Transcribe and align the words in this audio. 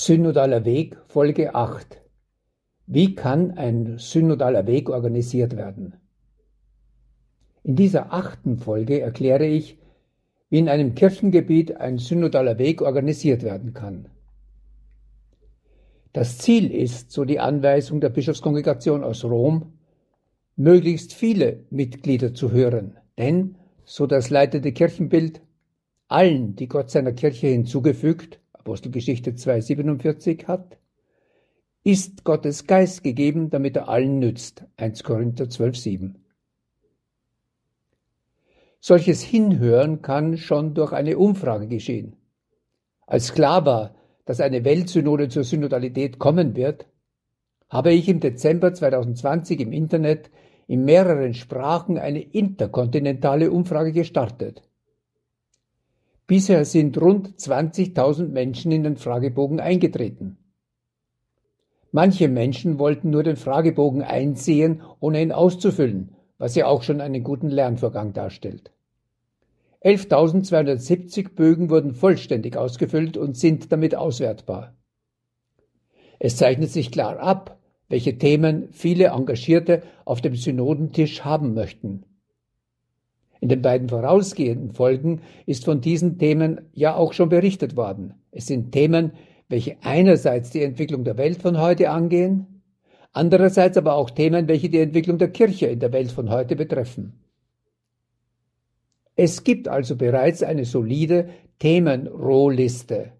Synodaler 0.00 0.64
Weg 0.64 0.96
Folge 1.08 1.56
8 1.56 2.00
Wie 2.86 3.16
kann 3.16 3.58
ein 3.58 3.98
synodaler 3.98 4.64
Weg 4.68 4.90
organisiert 4.90 5.56
werden? 5.56 5.96
In 7.64 7.74
dieser 7.74 8.12
achten 8.12 8.58
Folge 8.58 9.00
erkläre 9.00 9.46
ich, 9.46 9.76
wie 10.50 10.60
in 10.60 10.68
einem 10.68 10.94
Kirchengebiet 10.94 11.78
ein 11.78 11.98
synodaler 11.98 12.58
Weg 12.58 12.80
organisiert 12.80 13.42
werden 13.42 13.74
kann. 13.74 14.06
Das 16.12 16.38
Ziel 16.38 16.70
ist, 16.70 17.10
so 17.10 17.24
die 17.24 17.40
Anweisung 17.40 18.00
der 18.00 18.10
Bischofskongregation 18.10 19.02
aus 19.02 19.24
Rom, 19.24 19.72
möglichst 20.54 21.12
viele 21.12 21.64
Mitglieder 21.70 22.34
zu 22.34 22.52
hören, 22.52 22.98
denn, 23.18 23.56
so 23.84 24.06
das 24.06 24.30
leitende 24.30 24.70
Kirchenbild, 24.70 25.40
allen, 26.06 26.54
die 26.54 26.68
Gott 26.68 26.88
seiner 26.88 27.14
Kirche 27.14 27.48
hinzugefügt, 27.48 28.38
Apostelgeschichte 28.68 29.30
2,47 29.30 30.46
hat, 30.46 30.76
ist 31.84 32.22
Gottes 32.24 32.66
Geist 32.66 33.02
gegeben, 33.02 33.48
damit 33.48 33.76
er 33.76 33.88
allen 33.88 34.18
nützt. 34.18 34.66
1 34.76 35.04
Korinther 35.04 35.44
12,7. 35.46 36.16
Solches 38.78 39.22
Hinhören 39.22 40.02
kann 40.02 40.36
schon 40.36 40.74
durch 40.74 40.92
eine 40.92 41.16
Umfrage 41.16 41.66
geschehen. 41.66 42.16
Als 43.06 43.32
klar 43.32 43.64
war, 43.64 43.94
dass 44.26 44.38
eine 44.38 44.66
Weltsynode 44.66 45.30
zur 45.30 45.44
Synodalität 45.44 46.18
kommen 46.18 46.54
wird, 46.54 46.86
habe 47.70 47.94
ich 47.94 48.06
im 48.06 48.20
Dezember 48.20 48.74
2020 48.74 49.60
im 49.60 49.72
Internet 49.72 50.30
in 50.66 50.84
mehreren 50.84 51.32
Sprachen 51.32 51.96
eine 51.96 52.20
interkontinentale 52.20 53.50
Umfrage 53.50 53.92
gestartet. 53.92 54.67
Bisher 56.28 56.66
sind 56.66 57.00
rund 57.00 57.38
20.000 57.38 58.28
Menschen 58.28 58.70
in 58.70 58.84
den 58.84 58.98
Fragebogen 58.98 59.60
eingetreten. 59.60 60.36
Manche 61.90 62.28
Menschen 62.28 62.78
wollten 62.78 63.08
nur 63.08 63.22
den 63.22 63.36
Fragebogen 63.36 64.02
einsehen, 64.02 64.82
ohne 65.00 65.22
ihn 65.22 65.32
auszufüllen, 65.32 66.14
was 66.36 66.54
ja 66.54 66.66
auch 66.66 66.82
schon 66.82 67.00
einen 67.00 67.24
guten 67.24 67.48
Lernvorgang 67.48 68.12
darstellt. 68.12 68.72
11.270 69.82 71.34
Bögen 71.34 71.70
wurden 71.70 71.94
vollständig 71.94 72.58
ausgefüllt 72.58 73.16
und 73.16 73.38
sind 73.38 73.72
damit 73.72 73.94
auswertbar. 73.94 74.76
Es 76.18 76.36
zeichnet 76.36 76.70
sich 76.70 76.92
klar 76.92 77.20
ab, 77.20 77.58
welche 77.88 78.18
Themen 78.18 78.68
viele 78.72 79.06
Engagierte 79.06 79.82
auf 80.04 80.20
dem 80.20 80.34
Synodentisch 80.34 81.24
haben 81.24 81.54
möchten. 81.54 82.04
In 83.40 83.48
den 83.48 83.62
beiden 83.62 83.88
vorausgehenden 83.88 84.72
Folgen 84.72 85.20
ist 85.46 85.64
von 85.64 85.80
diesen 85.80 86.18
Themen 86.18 86.62
ja 86.72 86.94
auch 86.94 87.12
schon 87.12 87.28
berichtet 87.28 87.76
worden. 87.76 88.14
Es 88.30 88.46
sind 88.46 88.72
Themen, 88.72 89.12
welche 89.48 89.76
einerseits 89.82 90.50
die 90.50 90.62
Entwicklung 90.62 91.04
der 91.04 91.16
Welt 91.16 91.40
von 91.40 91.58
heute 91.58 91.90
angehen, 91.90 92.62
andererseits 93.12 93.76
aber 93.76 93.94
auch 93.94 94.10
Themen, 94.10 94.48
welche 94.48 94.68
die 94.68 94.80
Entwicklung 94.80 95.18
der 95.18 95.30
Kirche 95.30 95.66
in 95.66 95.80
der 95.80 95.92
Welt 95.92 96.12
von 96.12 96.30
heute 96.30 96.56
betreffen. 96.56 97.20
Es 99.14 99.42
gibt 99.42 99.66
also 99.66 99.96
bereits 99.96 100.42
eine 100.42 100.64
solide 100.64 101.30
Themenrohliste. 101.58 103.12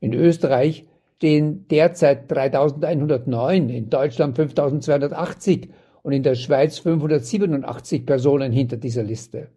In 0.00 0.12
Österreich 0.12 0.86
stehen 1.16 1.66
derzeit 1.68 2.30
3109, 2.30 3.68
in 3.68 3.90
Deutschland 3.90 4.36
5280 4.36 5.70
und 6.06 6.12
in 6.12 6.22
der 6.22 6.36
Schweiz 6.36 6.78
587 6.78 8.06
Personen 8.06 8.52
hinter 8.52 8.76
dieser 8.76 9.02
Liste. 9.02 9.48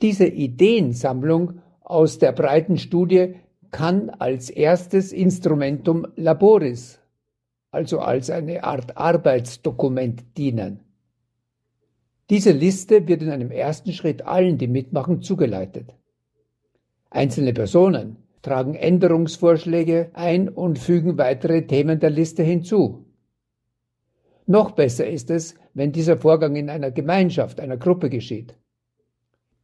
Diese 0.00 0.26
Ideensammlung 0.26 1.60
aus 1.82 2.18
der 2.18 2.32
breiten 2.32 2.78
Studie 2.78 3.34
kann 3.70 4.08
als 4.08 4.48
erstes 4.48 5.12
Instrumentum 5.12 6.06
Laboris, 6.16 6.98
also 7.70 7.98
als 7.98 8.30
eine 8.30 8.64
Art 8.64 8.96
Arbeitsdokument 8.96 10.24
dienen. 10.38 10.80
Diese 12.30 12.52
Liste 12.52 13.06
wird 13.06 13.20
in 13.20 13.28
einem 13.28 13.50
ersten 13.50 13.92
Schritt 13.92 14.22
allen, 14.22 14.56
die 14.56 14.66
mitmachen, 14.66 15.20
zugeleitet. 15.20 15.94
Einzelne 17.10 17.52
Personen 17.52 18.16
tragen 18.40 18.76
Änderungsvorschläge 18.76 20.08
ein 20.14 20.48
und 20.48 20.78
fügen 20.78 21.18
weitere 21.18 21.66
Themen 21.66 22.00
der 22.00 22.08
Liste 22.08 22.42
hinzu. 22.42 23.04
Noch 24.46 24.72
besser 24.72 25.06
ist 25.08 25.30
es, 25.30 25.54
wenn 25.72 25.92
dieser 25.92 26.18
Vorgang 26.18 26.56
in 26.56 26.68
einer 26.68 26.90
Gemeinschaft, 26.90 27.60
einer 27.60 27.76
Gruppe 27.76 28.10
geschieht. 28.10 28.54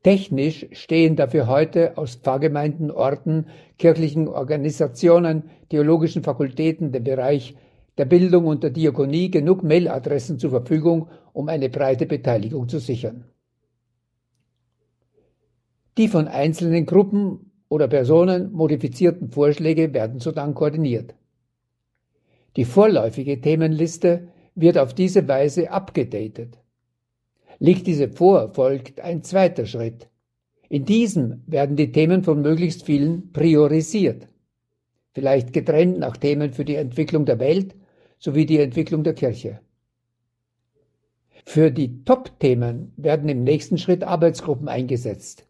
Technisch 0.03 0.67
stehen 0.73 1.17
dafür 1.17 1.47
heute 1.47 1.99
aus 1.99 2.17
Pfarrgemeinden, 2.17 2.91
Orten, 2.91 3.47
kirchlichen 3.77 4.29
Organisationen, 4.29 5.51
theologischen 5.69 6.23
Fakultäten, 6.23 6.91
dem 6.91 7.05
Bereich 7.05 7.55
der 7.99 8.07
Bildung 8.07 8.47
und 8.47 8.63
der 8.63 8.71
Diakonie 8.71 9.31
genug 9.31 9.63
Mailadressen 9.63 10.39
zur 10.39 10.51
Verfügung, 10.51 11.09
um 11.35 11.49
eine 11.49 11.69
breite 11.69 12.07
Beteiligung 12.07 12.67
zu 12.67 12.79
sichern. 12.79 13.27
Die 15.99 16.09
von 16.09 16.27
einzelnen 16.27 16.87
Gruppen 16.87 17.51
oder 17.69 17.89
Personen 17.89 18.53
modifizierten 18.53 19.29
Vorschläge 19.29 19.93
werden 19.93 20.19
sodann 20.19 20.55
koordiniert. 20.55 21.15
Die 22.57 22.65
vorläufige 22.65 23.39
Themenliste 23.43 24.29
wird 24.61 24.79
auf 24.79 24.95
diese 24.95 25.27
Weise 25.29 25.71
abgedatet. 25.71 26.59
Liegt 27.59 27.87
diese 27.87 28.09
vor, 28.09 28.49
folgt 28.55 29.01
ein 29.01 29.23
zweiter 29.23 29.67
Schritt. 29.67 30.09
In 30.69 30.85
diesem 30.85 31.43
werden 31.47 31.77
die 31.77 31.93
Themen 31.93 32.23
von 32.23 32.43
möglichst 32.43 32.85
vielen 32.85 33.33
priorisiert. 33.33 34.29
Vielleicht 35.13 35.53
getrennt 35.53 35.99
nach 35.99 36.17
Themen 36.17 36.53
für 36.53 36.65
die 36.65 36.77
Entwicklung 36.77 37.27
der 37.27 37.39
Welt 37.41 37.75
sowie 38.19 38.47
die 38.47 38.59
Entwicklung 38.59 39.03
der 39.03 39.15
Kirche. 39.15 39.61
Für 41.45 41.71
die 41.71 42.05
Top-Themen 42.05 42.93
werden 42.97 43.29
im 43.29 43.43
nächsten 43.43 43.79
Schritt 43.79 44.05
Arbeitsgruppen 44.05 44.69
eingesetzt. 44.69 45.47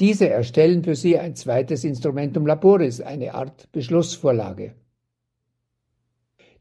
Diese 0.00 0.28
erstellen 0.28 0.82
für 0.82 0.96
sie 0.96 1.18
ein 1.18 1.36
zweites 1.36 1.84
Instrumentum 1.84 2.46
Laboris, 2.46 3.00
eine 3.00 3.34
Art 3.34 3.70
Beschlussvorlage. 3.72 4.74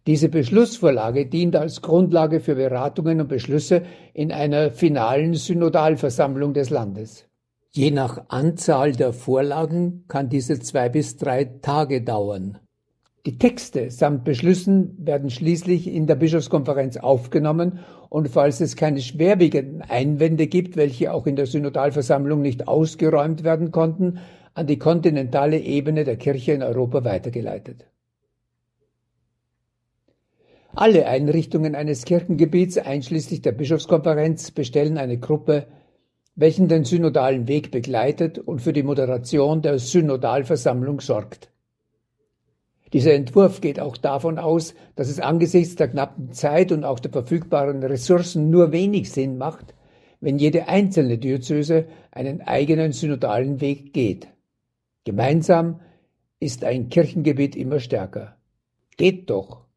Diese 0.08 0.30
Beschlussvorlage 0.30 1.28
dient 1.28 1.56
als 1.56 1.84
Grundlage 1.84 2.40
für 2.40 2.56
Beratungen 2.56 3.22
und 3.22 3.28
Beschlüsse 3.28 3.84
in 4.14 4.32
einer 4.32 4.72
finalen 4.72 5.36
Synodalversammlung 5.36 6.54
des 6.54 6.72
Landes. 6.72 7.28
Je 7.70 7.92
nach 7.92 8.26
Anzahl 8.30 8.94
der 8.94 9.14
Vorlagen 9.14 10.06
kann 10.08 10.28
diese 10.28 10.60
zwei 10.60 10.90
bis 10.90 11.18
drei 11.18 11.46
Tage 11.46 12.02
dauern. 12.02 12.58
Die 13.28 13.38
Texte 13.38 13.92
samt 13.92 14.24
Beschlüssen 14.24 14.96
werden 14.98 15.30
schließlich 15.30 15.88
in 15.88 16.08
der 16.08 16.16
Bischofskonferenz 16.16 16.98
aufgenommen 16.98 17.78
und 18.10 18.28
falls 18.28 18.60
es 18.60 18.76
keine 18.76 19.00
schwerwiegenden 19.02 19.84
Einwände 19.84 20.48
gibt, 20.48 20.76
welche 20.78 21.14
auch 21.14 21.28
in 21.28 21.36
der 21.36 21.46
Synodalversammlung 21.46 22.42
nicht 22.42 22.68
ausgeräumt 22.68 23.44
werden 23.44 23.72
konnten, 23.72 24.18
an 24.56 24.66
die 24.66 24.80
kontinentale 24.80 25.60
Ebene 25.60 26.04
der 26.04 26.18
Kirche 26.18 26.54
in 26.54 26.64
Europa 26.64 27.04
weitergeleitet. 27.04 27.86
Alle 30.74 31.06
Einrichtungen 31.06 31.76
eines 31.76 32.06
Kirchengebiets 32.06 32.78
einschließlich 32.78 33.42
der 33.42 33.52
Bischofskonferenz 33.52 34.52
bestellen 34.52 34.98
eine 34.98 35.18
Gruppe, 35.20 35.68
welchen 36.36 36.70
den 36.70 36.86
synodalen 36.86 37.48
Weg 37.50 37.72
begleitet 37.72 38.40
und 38.40 38.62
für 38.62 38.72
die 38.72 38.84
Moderation 38.84 39.62
der 39.62 39.80
Synodalversammlung 39.80 41.02
sorgt. 41.02 41.52
Dieser 42.94 43.14
Entwurf 43.14 43.59
geht 43.59 43.80
auch 43.80 43.98
davon 43.98 44.40
aus, 44.40 44.74
dass 44.96 45.09
es 45.09 45.20
angesichts 45.20 45.76
der 45.76 45.90
knappen 45.90 46.32
Zeit 46.32 46.72
und 46.72 46.86
auch 46.86 47.00
der 47.00 47.12
verfügbaren 47.12 47.84
Ressourcen 47.84 48.50
nur 48.50 48.72
wenig 48.72 49.12
Sinn 49.12 49.38
macht, 49.38 49.76
wenn 50.22 50.38
jede 50.38 50.68
einzelne 50.68 51.18
Diözese 51.18 51.86
einen 52.12 52.42
eigenen 52.42 52.94
synodalen 52.94 53.59
Weg 53.59 53.94
geht. 53.94 54.28
Gemeinsam 55.03 55.82
ist 56.40 56.64
ein 56.64 56.90
Kirchengebiet 56.90 57.56
immer 57.56 57.79
stärker. 57.79 58.38
Geht 58.97 59.29
doch! 59.29 59.71